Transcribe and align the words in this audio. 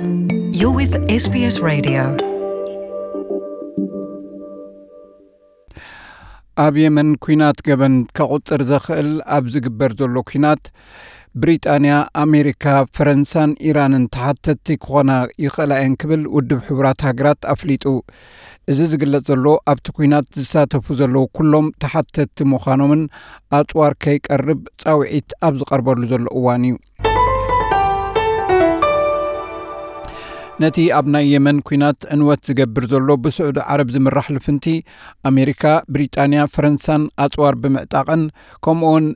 You're 0.00 0.74
with 0.80 0.94
SBS 1.22 1.56
Radio. 1.68 2.02
ኣብ 6.64 6.74
የመን 6.82 7.10
ኩናት 7.24 7.58
ገበን 7.66 7.96
ከቝጽር 8.18 8.62
ዘኽእል 8.70 9.10
ኣብ 9.36 9.44
ዝግበር 9.54 9.92
ዘሎ 9.98 10.22
ኩናት 10.30 10.62
ብሪጣንያ 11.40 11.96
ኣሜሪካ 12.24 12.64
ፈረንሳን 12.96 13.52
ኢራንን 13.68 14.06
ተሓተቲ 14.16 14.78
ክኾና 14.84 15.10
ይኽእላ 15.44 15.80
እየን 15.82 15.98
ክብል 16.02 16.22
ውድብ 16.36 16.62
ሕቡራት 16.68 17.04
ሃገራት 17.08 17.42
ኣፍሊጡ 17.54 17.94
እዚ 18.72 18.80
ዝግለጽ 18.94 19.24
ዘሎ 19.30 19.56
ኣብቲ 19.74 19.96
ኩናት 19.98 20.28
ዝሳተፉ 20.40 20.96
ዘለዉ 21.02 21.26
ኩሎም 21.38 21.68
ተሓተቲ 21.84 22.48
ምዃኖምን 22.54 23.04
ኣጽዋር 23.60 23.94
ከይቀርብ 24.04 24.62
ጻውዒት 24.84 25.30
ኣብ 25.48 25.56
ዝቐርበሉ 25.62 26.10
ዘሎ 26.14 26.26
እዋን 26.40 26.64
እዩ 26.70 26.76
ነቲ 30.63 30.77
ኣብ 30.97 31.07
ናይ 31.13 31.25
የመን 31.33 31.57
ኩናት 31.67 31.99
ዕንወት 32.15 32.41
ዝገብር 32.49 32.85
ዘሎ 32.91 33.15
ብስዑዲ 33.23 33.57
ዓረብ 33.71 33.89
ዝምራሕ 33.95 34.27
ልፍንቲ 34.35 34.75
ኣሜሪካ 35.29 35.73
ብሪጣንያ 35.93 36.43
ፈረንሳን 36.55 37.05
ኣጽዋር 37.25 37.55
ብምዕጣቐን 37.63 38.23
ከምኡውን 38.67 39.07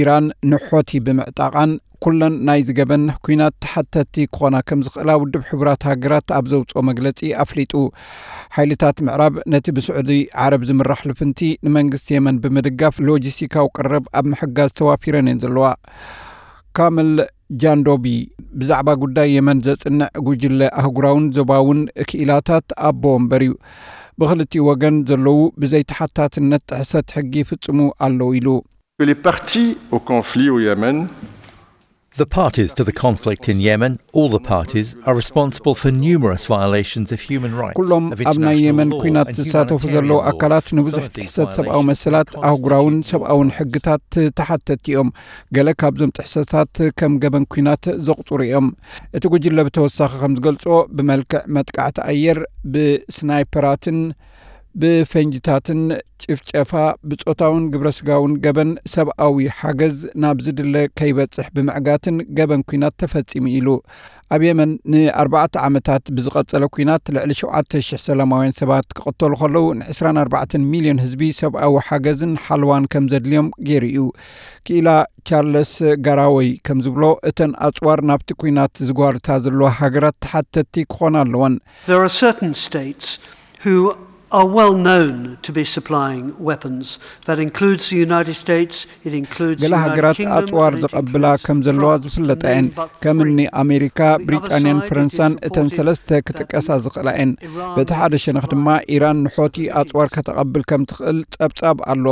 ኢራን 0.00 0.26
ንሖቲ 0.52 1.00
ብምዕጣቓን 1.06 1.72
ኵለን 2.04 2.34
ናይ 2.46 2.60
ዝገበንሕ 2.68 3.14
ኩናት 3.26 3.54
ተሓተቲ 3.64 4.24
ክኾና 4.34 4.56
ከም 4.68 4.80
ዝኽእላ 4.86 5.10
ውድብ 5.20 5.42
ሕቡራት 5.50 5.82
ሃገራት 5.88 6.26
ኣብ 6.38 6.44
ዘውፅኦ 6.52 6.80
መግለጺ 6.88 7.20
ኣፍሊጡ 7.44 7.72
ሓይልታት 8.56 8.98
ምዕራብ 9.06 9.34
ነቲ 9.52 9.74
ብስዑዲ 9.76 10.18
ዓረብ 10.44 10.64
ዝምራሕ 10.70 11.00
ልፍንቲ 11.10 11.48
ንመንግስቲ 11.66 12.16
የመን 12.16 12.40
ብምድጋፍ 12.44 12.96
ሎጂስቲካዊ 13.08 13.68
ቅረብ 13.78 14.04
ኣብ 14.20 14.28
ምሕጋዝ 14.32 14.72
ተዋፊረን 14.80 15.28
እየን 15.30 15.40
ዘለዋ 15.44 15.68
ካምል 16.78 17.10
ጃንዶቢ 17.62 18.06
ብዛዕባ 18.60 18.88
ጉዳይ 19.02 19.28
የመን 19.36 19.58
ዘጽንዕ 19.66 20.08
ጉጅለ 20.28 20.60
ኣህጉራውን 20.80 21.26
ዞባውን 21.36 21.80
ክኢላታት 22.10 22.66
ኣቦ 22.88 23.04
እምበር 23.20 23.42
እዩ 23.46 23.52
ብኽልቲኡ 24.20 24.62
ወገን 24.70 24.96
ዘለዉ 25.08 25.38
ብዘይተሓታትነት 25.62 26.62
ጥሕሰት 26.70 27.08
ሕጊ 27.16 27.32
ይፍጽሙ 27.44 27.78
ኣለዉ 28.06 28.30
ኢሉ 28.38 28.48
The 32.16 32.24
parties 32.24 32.72
to 32.72 32.82
the 32.82 32.94
conflict 32.94 33.46
in 33.46 33.60
Yemen, 33.60 34.00
all 34.14 34.30
the 34.30 34.40
parties, 34.40 34.96
are 35.04 35.14
responsible 35.14 35.74
for 35.74 35.90
numerous 35.90 36.46
violations 36.46 37.12
of 37.12 37.20
human 37.20 37.52
rights. 37.62 37.76
ኩሎም 37.78 38.04
of 38.14 38.20
ኣብ 38.30 38.38
ናይ 38.44 38.56
international 38.56 38.64
የመን 38.66 38.90
law 38.92 39.00
ኩናት 39.02 39.28
and 39.30 39.36
ዝሳተፉ 39.38 39.80
humanitarian 39.82 39.94
ዘለዉ 39.96 40.16
law. 40.20 40.22
ኣካላት 40.30 40.66
ንብዙሕ 40.78 41.02
Some 41.02 41.10
of 41.10 41.12
these 41.16 41.26
ጥሕሰት 41.26 41.50
ሰብኣዊ 41.58 41.74
violations 41.74 41.88
መሰላት 41.90 42.28
constitute 42.30 42.46
ኣህጉራውን 42.50 42.96
ሰብኣውን 43.10 43.50
ሕግታት 43.58 44.08
ተሓተቲ 44.38 44.84
እዮም 44.92 45.10
ገለ 45.58 45.68
ካብዞም 45.82 46.14
ጥሕሰታት 46.18 46.74
ከም 47.00 47.12
ገበን 47.24 47.44
ኩናት 47.54 47.84
ዘቕፅሩ 48.08 48.40
እዮም 48.46 48.68
እቲ 49.18 49.24
ጉጅለ 49.34 49.66
ብተወሳኺ 49.68 50.12
ከም 50.22 50.38
ዝገልጾ 50.38 50.66
ብመልክዕ 50.96 51.42
መጥቃዕቲ 51.58 51.98
ኣየር 52.12 52.40
ብስናይፐራትን 52.74 54.00
ብፈንጅታትን 54.80 55.80
ጭፍጨፋ 56.22 56.72
ብጾታውን 57.10 57.64
ግብረ 57.72 57.88
ስጋውን 57.98 58.32
ገበን 58.44 58.70
ሰብኣዊ 58.94 59.46
ሓገዝ 59.58 59.96
ናብ 60.22 60.38
ዝድለ 60.46 60.74
ከይበጽሕ 60.98 61.46
ብምዕጋትን 61.56 62.16
ገበን 62.38 62.62
ኩናት 62.70 62.94
ተፈጺሙ 63.02 63.44
ኢሉ 63.58 63.68
ኣብ 64.34 64.42
የመን 64.46 64.70
ንኣርባዕተ 64.92 65.56
ዓመታት 65.66 66.04
ብዝቐጸለ 66.16 66.64
ኩናት 66.76 67.04
ልዕሊ 67.16 67.32
7,000 67.40 68.02
ሰላማውያን 68.06 68.56
ሰባት 68.60 68.88
ክቕተሉ 68.98 69.32
ከለዉ 69.42 69.66
ን24 69.80 70.56
ሚልዮን 70.72 71.00
ህዝቢ 71.04 71.30
ሰብኣዊ 71.40 71.82
ሓገዝን 71.88 72.34
ሓልዋን 72.46 72.88
ከም 72.94 73.06
ዘድልዮም 73.12 73.48
ገይሩ 73.68 73.84
እዩ 73.92 74.02
ክኢላ 74.68 74.88
ቻርለስ 75.30 75.72
ጋራወይ 76.08 76.50
ከም 76.68 76.80
ዝብሎ 76.86 77.06
እተን 77.30 77.54
ኣጽዋር 77.68 78.02
ናብቲ 78.10 78.36
ኩናት 78.42 78.74
ዝጓርታ 78.90 79.38
ዘለዋ 79.46 79.70
ሃገራት 79.80 80.18
ተሓተቲ 80.26 80.84
ክኾና 80.92 81.16
ኣለወን 81.26 81.56
There 81.88 82.04
are 84.32 84.42
certain 84.42 84.46
states 84.46 84.46
who 84.46 84.48
are 84.48 84.54
well 84.54 84.74
known 84.74 85.38
to 85.42 85.52
be 85.52 85.64
supplying 85.64 86.34
weapons. 86.38 86.98
That 87.26 87.38
includes 87.38 87.90
the 87.90 87.96
United 87.96 88.34
States, 88.34 88.86
it 89.04 89.14
includes 89.14 89.62
the 89.62 89.68
ገለ 89.68 89.74
United 89.76 89.90
ሃገራት 89.90 90.16
Kingdom, 90.16 90.32
ኣጽዋር 90.36 90.72
and 90.72 90.78
it 90.78 90.82
ዘቐብላ 90.84 91.26
includes 91.26 91.46
ከም 91.46 91.62
ዘለዋ 91.62 91.90
France, 91.90 92.06
ዝፍለጣ 92.06 92.42
to 92.42 92.48
እየን 92.48 92.66
name 92.66 92.74
but 92.76 92.90
ከም 93.04 93.18
እኒ 93.24 93.38
three. 93.38 93.48
ኣሜሪካ 93.62 94.00
On 94.00 94.08
the 94.08 94.14
other 94.14 94.24
ብሪጣንያን 94.26 94.78
side, 94.78 94.82
it 94.82 94.86
is 94.86 94.90
ፈረንሳን 94.90 95.32
እተን 95.48 95.66
reported 95.66 95.76
ሰለስተ 95.78 96.08
that 96.08 96.24
ክጥቀሳ 96.28 96.68
the 96.76 96.82
ዝኽእላ 96.86 97.08
እየን 97.16 97.32
Iran 97.48 97.74
በቲ 97.78 97.90
ሓደ 98.00 98.14
ሸነኽ 98.24 98.46
ድማ 98.52 98.68
supplying 98.68 98.92
ኢራን 98.96 99.22
ንሖቲ 99.26 99.56
weapons 99.56 99.66
to 99.66 99.72
the 99.72 99.78
ኣጽዋር 99.80 100.06
Houthis. 100.08 100.14
ከተቐብል 100.16 100.64
ከም 100.72 100.84
ትኽእል 100.92 101.20
ጸብጻብ 101.36 101.78
ኣሎ 101.94 102.06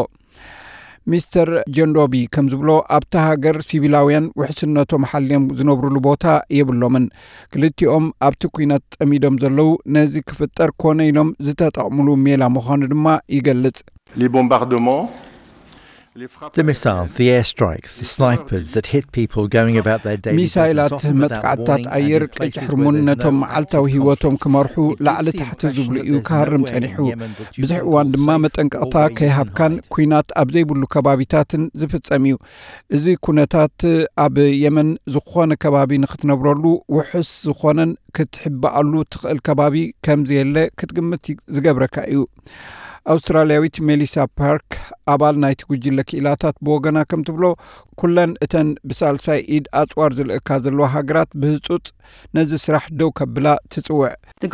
ሚስተር 1.12 1.50
ጀንዶቢ 1.76 2.14
ከም 2.34 2.46
ዝብሎ 2.54 2.70
ኣብታ 2.96 3.14
ሃገር 3.28 3.58
ሲቪላውያን 3.70 4.26
ውሕስነቶም 4.42 5.08
ሓልዮም 5.12 5.46
ዝነብሩሉ 5.60 5.96
ቦታ 6.08 6.26
የብሎምን። 6.58 7.06
ክልቲኦም 7.54 8.08
ኣብቲ 8.28 8.52
ኩናት 8.58 8.86
ጠሚዶም 9.00 9.40
ዘለዉ 9.44 9.70
ነዚ 9.98 10.14
ክፍጠር 10.32 10.72
ኮነ 10.84 11.08
ኢሎም 11.12 11.32
ዝተጠቕሙሉ 11.48 12.10
ሜላ 12.26 12.52
ምዃኑ 12.58 12.82
ድማ 12.94 13.06
ይገልጽ። 13.38 13.80
Les 14.20 14.30
ሚሳይላት 20.40 21.04
መጥቃዕትታት 21.22 21.84
ኣየር 21.98 22.24
where 22.40 22.52
there's 22.56 23.06
ነቶም 23.10 23.36
መዓልታዊ 23.44 23.86
ህይወቶም. 23.96 24.36
ክመርሑ 24.44 24.76
ላዕሊ 25.08 25.28
ታሕቲ 25.42 25.62
ዝብሉ 25.78 25.96
እዩ 26.06 26.16
ክሃርም 26.30 26.64
ጸኒሑ 26.72 26.98
ብዙሕ 27.62 27.80
እዋን 27.88 28.12
ድማ 28.16 28.38
መጠንቀቕታ 28.46 28.96
ከይሃብካን. 29.20 29.74
ኩናት 29.96 30.28
ኣብ 30.42 30.50
ዘይብሉ 30.56 30.82
ከባቢታትን 30.96 31.64
ዝፍጸም 31.82 32.26
እዩ 32.30 32.36
እዚ 32.98 33.16
ኩነታት 33.28 33.80
ኣብ 34.26 34.36
የመን 34.64 34.90
ዝኾነ 35.16 35.52
ከባቢ 35.66 36.02
ንኽትነብረሉ 36.04 36.66
ውሑስ 36.98 37.32
ዝኾነን 37.48 37.94
ክትሕበኣሉ 38.18 38.94
ትኽእል 39.14 39.40
ከባቢ 39.48 39.76
ከምዝየለ 40.08 40.58
ክትግምት 40.80 41.26
ዝገብረካ 41.56 41.98
እዩ 42.14 42.22
ኣውስትራልያዊት 43.14 43.76
ሜሊሳ 43.90 44.26
ፓርክ 44.40 44.70
ኣባል 45.14 45.36
ናይቲ 45.44 45.62
ጉጅለ 45.70 46.00
ክኢላታት 46.10 46.56
ብወገና 46.66 46.98
ከም 47.12 47.22
ትብሎ 47.28 47.46
ኩለን 48.02 48.32
እተን 48.46 48.70
ብሳልሳይ 48.90 49.40
ኢድ 49.58 49.66
ኣጽዋር 49.82 50.12
ዝልእካ 50.18 50.58
ዘለዋ 50.66 50.88
ሃገራት 50.96 51.30
ብህጹጽ 51.42 51.86
ነዚ 52.38 52.52
ስራሕ 52.66 52.86
ደው 53.02 53.12
ከብላ 53.20 53.48
ትጽውዕ። 53.74 54.12
The 54.44 54.50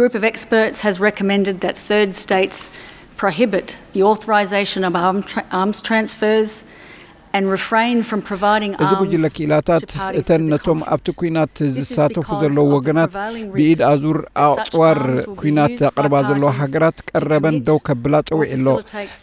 to 9.80 9.88
parties 9.94 10.20
እተን. 10.20 10.44
ኣብቲ 10.94 11.08
ኩናት 11.20 11.56
ዝሳተፉ 11.78 12.28
ዘለዉ 12.42 12.66
ወገናት 12.76 13.12
ብኢድ 13.56 13.80
ኣዙር 13.90 14.20
be 14.44 15.16
ኩናት 15.42 15.76
ዘለዋ 16.30 16.52
parties 16.52 16.54
ሃገራት 16.60 16.98
ቀረበን 17.10 17.58
ደው 17.68 17.80
ከብላ 17.88 18.16
ፀዊዕ 18.30 18.50
ኣሎ 18.58 18.68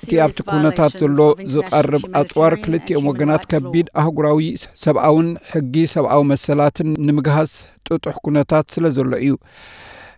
እቲ 0.03 0.11
ኣብቲ 0.27 0.39
ኩነታት 0.51 0.93
ዘሎ 1.03 1.21
ዝቐርብ 1.55 2.05
humanitarian 2.21 2.53
ክልቲኦም 2.65 3.09
ወገናት 3.13 3.45
ከቢድ. 3.53 3.89
ኣህጉራዊ 4.03 4.41
ሰብኣውን 4.85 5.31
ሕጊ 5.55 5.75
ሰብኣዊ 5.95 6.23
መሰላትን 6.35 6.91
ንምግሃስ 7.09 7.55
ጥጡሕ 7.87 8.17
ኩነታት 8.27 8.67
ስለ 8.77 8.87
ዘሎ 8.99 9.13
እዩ 9.25 9.33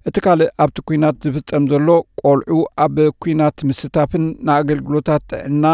እቲ 0.08 0.16
ካልእ 0.24 0.50
ኣብቲ 0.62 0.78
ኩናት 0.88 1.16
ዝፍጸም 1.24 1.64
ዘሎ 1.72 1.88
ቆልዑ 2.20 2.60
ኣብ 2.84 2.96
ኩናት 3.24 3.58
ምስታፍን 3.68 4.24
ንኣገልግሎታት 4.46 5.22
ጥዕና 5.32 5.66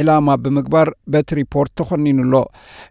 ዕላማ 0.00 0.36
ብምግባር 0.44 0.88
በቲ 1.12 1.36
ሪፖርት 1.40 1.72
ተኸኒኑ 1.80 2.18
ኣሎ 2.26 2.40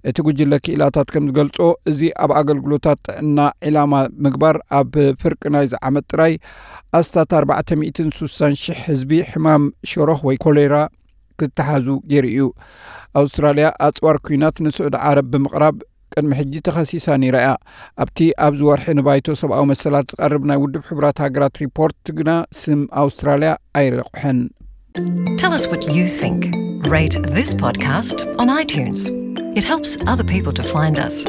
እቲ 0.10 0.26
ጉጅለ 0.28 0.60
ክኢላታት 0.66 1.08
ከም 1.16 1.26
ዝገልጾ 1.30 1.68
እዚ 1.92 2.10
ኣብ 2.26 2.34
ኣገልግሎታት 2.42 3.02
ጥዕና 3.08 3.48
ዕላማ 3.70 4.04
ምግባር 4.28 4.58
ኣብ 4.80 4.94
ፍርቂ 5.24 5.52
ናይ 5.56 5.68
ዝዓመት 5.74 6.08
ጥራይ 6.14 6.36
ኣስታት 7.00 7.34
460 7.42 8.62
ሽሕ 8.64 8.80
ህዝቢ 8.88 9.22
ሕማም 9.34 9.66
ሽሮኽ 9.92 10.22
ወይ 10.30 10.40
ኮሌራ 10.46 10.78
ክተሓዙ 11.42 11.88
ገይሩ 12.12 12.26
እዩ 12.34 12.46
ኣውስትራልያ 13.22 13.68
ኣጽዋር 13.88 14.18
ኩናት 14.28 14.58
ንስዑድ 14.66 14.96
ዓረብ 15.08 15.28
ብምቕራብ 15.34 15.78
ቅድሚ 16.14 16.32
ሕጂ 16.40 16.54
ተኸሲሳ 16.66 17.16
ነይራ 17.22 17.38
እያ 17.44 17.50
ኣብቲ 18.04 18.28
ኣብዚ 18.46 18.62
ወርሒ 18.68 18.94
ንባይቶ 18.98 19.36
ሰብኣዊ 19.42 19.64
መሰላት 19.72 20.08
ዝቐርብ 20.12 20.44
ናይ 20.50 20.60
ውድብ 20.64 20.84
ሕቡራት 20.90 21.18
ሃገራት 21.24 21.56
ሪፖርት 21.64 22.04
ግና 22.20 22.32
ስም 22.62 22.82
ኣውስትራልያ 23.02 23.52
ኣይረቑሐን 23.80 24.40
Tell 25.38 25.54
us 25.54 25.68
what 25.68 25.94
you 25.94 26.08
think. 26.08 26.46
Rate 26.88 27.18
this 27.22 27.54
podcast 27.54 28.38
on 28.40 28.48
iTunes. 28.48 29.12
It 29.56 29.64
helps 29.64 29.98
other 30.08 30.24
people 30.24 30.54
to 30.54 30.64
find 30.64 30.98
us. 30.98 31.28